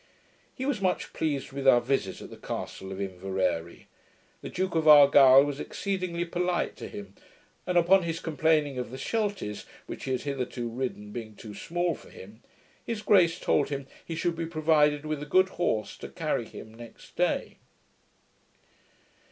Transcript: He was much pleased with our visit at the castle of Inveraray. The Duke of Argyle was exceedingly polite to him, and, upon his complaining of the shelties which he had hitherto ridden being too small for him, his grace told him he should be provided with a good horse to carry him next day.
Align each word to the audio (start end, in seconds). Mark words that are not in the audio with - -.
He 0.55 0.65
was 0.65 0.81
much 0.81 1.13
pleased 1.13 1.51
with 1.51 1.67
our 1.67 1.79
visit 1.79 2.21
at 2.21 2.31
the 2.31 2.35
castle 2.47 2.91
of 2.91 2.99
Inveraray. 2.99 3.85
The 4.41 4.49
Duke 4.49 4.73
of 4.73 4.87
Argyle 4.87 5.43
was 5.43 5.59
exceedingly 5.59 6.25
polite 6.25 6.75
to 6.77 6.87
him, 6.87 7.13
and, 7.67 7.77
upon 7.77 8.01
his 8.01 8.19
complaining 8.19 8.79
of 8.79 8.89
the 8.89 8.97
shelties 8.97 9.63
which 9.85 10.05
he 10.05 10.11
had 10.11 10.21
hitherto 10.23 10.67
ridden 10.67 11.11
being 11.11 11.35
too 11.35 11.53
small 11.53 11.93
for 11.93 12.09
him, 12.09 12.41
his 12.83 13.03
grace 13.03 13.39
told 13.39 13.69
him 13.69 13.85
he 14.03 14.15
should 14.15 14.35
be 14.35 14.47
provided 14.47 15.05
with 15.05 15.21
a 15.21 15.27
good 15.27 15.49
horse 15.49 15.95
to 15.97 16.09
carry 16.09 16.45
him 16.47 16.73
next 16.73 17.15
day. 17.15 17.57